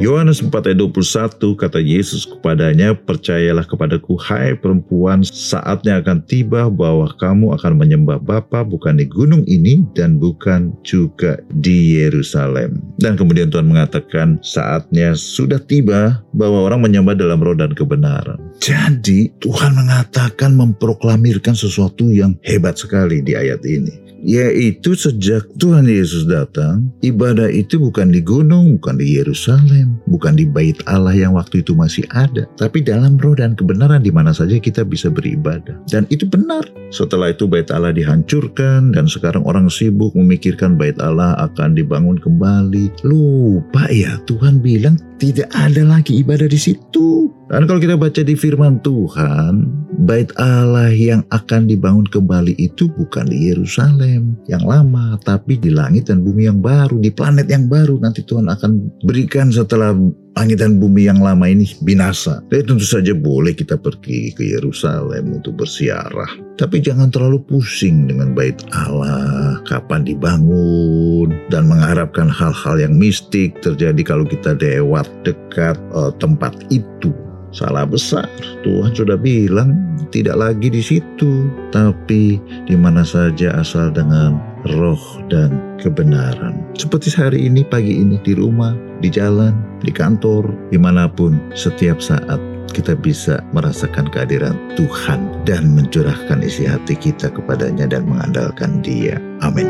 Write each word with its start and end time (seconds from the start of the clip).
Yohanes 0.00 0.40
4 0.40 0.48
ayat 0.64 0.80
21 0.80 1.60
kata 1.60 1.76
Yesus 1.76 2.24
kepadanya, 2.24 2.96
Percayalah 2.96 3.68
kepadaku 3.68 4.16
hai 4.16 4.56
perempuan, 4.56 5.20
saatnya 5.20 6.00
akan 6.00 6.24
tiba 6.24 6.72
bahwa 6.72 7.04
kamu 7.20 7.52
akan 7.60 7.72
menyembah 7.76 8.16
Bapa 8.16 8.64
bukan 8.64 8.96
di 8.96 9.04
gunung 9.04 9.44
ini 9.44 9.84
dan 9.92 10.16
bukan 10.16 10.72
juga 10.88 11.36
di 11.52 12.00
Yerusalem. 12.00 12.80
Dan 12.96 13.20
kemudian 13.20 13.52
Tuhan 13.52 13.68
mengatakan 13.68 14.40
saatnya 14.40 15.12
sudah 15.12 15.60
tiba 15.60 16.24
bahwa 16.32 16.64
orang 16.64 16.80
menyembah 16.80 17.12
dalam 17.12 17.44
roh 17.44 17.52
dan 17.52 17.76
kebenaran. 17.76 18.40
Jadi 18.60 19.32
Tuhan 19.40 19.72
mengatakan 19.72 20.52
memproklamirkan 20.52 21.56
sesuatu 21.56 22.12
yang 22.12 22.36
hebat 22.44 22.76
sekali 22.76 23.24
di 23.24 23.32
ayat 23.32 23.64
ini 23.64 24.10
yaitu 24.24 24.92
sejak 24.92 25.48
Tuhan 25.56 25.88
Yesus 25.88 26.28
datang, 26.28 26.92
ibadah 27.00 27.48
itu 27.48 27.80
bukan 27.80 28.12
di 28.12 28.20
gunung, 28.20 28.76
bukan 28.76 29.00
di 29.00 29.16
Yerusalem, 29.16 29.96
bukan 30.08 30.36
di 30.36 30.44
bait 30.44 30.76
Allah 30.84 31.16
yang 31.16 31.36
waktu 31.36 31.64
itu 31.64 31.72
masih 31.72 32.04
ada, 32.12 32.44
tapi 32.60 32.84
dalam 32.84 33.16
roh 33.16 33.32
dan 33.36 33.56
kebenaran 33.56 34.04
di 34.04 34.12
mana 34.12 34.36
saja 34.36 34.60
kita 34.60 34.84
bisa 34.84 35.08
beribadah. 35.08 35.76
Dan 35.88 36.04
itu 36.12 36.28
benar. 36.28 36.68
Setelah 36.92 37.32
itu 37.32 37.48
bait 37.48 37.68
Allah 37.72 37.94
dihancurkan 37.94 38.92
dan 38.92 39.08
sekarang 39.08 39.46
orang 39.46 39.72
sibuk 39.72 40.12
memikirkan 40.12 40.76
bait 40.76 40.98
Allah 41.00 41.38
akan 41.40 41.78
dibangun 41.78 42.20
kembali. 42.20 43.06
Lupa 43.06 43.88
ya 43.88 44.20
Tuhan 44.28 44.60
bilang 44.60 44.98
tidak 45.20 45.52
ada 45.52 45.84
lagi 45.84 46.24
ibadah 46.24 46.48
di 46.48 46.56
situ. 46.56 47.28
Dan 47.52 47.68
kalau 47.68 47.76
kita 47.76 48.00
baca 48.00 48.22
di 48.24 48.32
firman 48.32 48.80
Tuhan, 48.80 49.68
bait 50.08 50.32
Allah 50.40 50.88
yang 50.94 51.20
akan 51.28 51.68
dibangun 51.68 52.08
kembali 52.08 52.56
itu 52.56 52.88
bukan 52.88 53.28
di 53.28 53.52
Yerusalem 53.52 54.40
yang 54.48 54.64
lama, 54.64 55.20
tapi 55.20 55.60
di 55.60 55.68
langit 55.68 56.08
dan 56.08 56.24
bumi 56.24 56.48
yang 56.48 56.64
baru, 56.64 56.96
di 56.96 57.12
planet 57.12 57.52
yang 57.52 57.68
baru 57.68 58.00
nanti 58.00 58.24
Tuhan 58.24 58.48
akan 58.48 59.02
berikan 59.04 59.52
setelah 59.52 59.92
langit 60.38 60.62
dan 60.62 60.78
bumi 60.78 61.10
yang 61.10 61.20
lama 61.20 61.46
ini 61.46 61.66
binasa. 61.82 62.40
Jadi 62.48 62.72
tentu 62.74 62.86
saja 62.86 63.12
boleh 63.12 63.52
kita 63.52 63.76
pergi 63.76 64.32
ke 64.34 64.42
Yerusalem 64.56 65.36
untuk 65.40 65.60
bersiarah. 65.60 66.30
Tapi 66.56 66.80
jangan 66.80 67.10
terlalu 67.10 67.42
pusing 67.44 68.06
dengan 68.08 68.32
bait 68.36 68.56
Allah, 68.72 69.58
kapan 69.66 70.06
dibangun, 70.06 71.34
dan 71.48 71.66
mengharapkan 71.66 72.30
hal-hal 72.30 72.76
yang 72.78 72.94
mistik 72.96 73.58
terjadi 73.64 74.00
kalau 74.04 74.24
kita 74.24 74.54
lewat 74.56 75.08
dekat 75.26 75.76
uh, 75.92 76.12
tempat 76.16 76.54
itu. 76.72 77.10
Salah 77.50 77.82
besar. 77.82 78.30
Tuhan 78.62 78.94
sudah 78.94 79.18
bilang 79.18 79.74
tidak 80.14 80.38
lagi 80.38 80.70
di 80.70 80.78
situ, 80.78 81.50
tapi 81.74 82.38
di 82.70 82.76
mana 82.78 83.02
saja 83.02 83.58
asal 83.58 83.90
dengan 83.90 84.49
roh 84.66 85.00
dan 85.32 85.78
kebenaran. 85.80 86.60
Seperti 86.76 87.12
hari 87.16 87.48
ini, 87.48 87.64
pagi 87.64 87.96
ini 87.96 88.20
di 88.20 88.36
rumah, 88.36 88.76
di 89.00 89.08
jalan, 89.08 89.56
di 89.80 89.92
kantor, 89.92 90.50
di 90.68 90.78
mana 90.80 91.08
pun, 91.08 91.40
setiap 91.56 92.00
saat 92.02 92.38
kita 92.70 92.94
bisa 92.94 93.42
merasakan 93.50 94.06
kehadiran 94.14 94.54
Tuhan 94.78 95.42
dan 95.42 95.74
mencurahkan 95.74 96.40
isi 96.40 96.70
hati 96.70 96.94
kita 96.94 97.28
kepadanya 97.34 97.90
dan 97.90 98.06
mengandalkan 98.06 98.78
Dia. 98.80 99.18
Amin. 99.42 99.68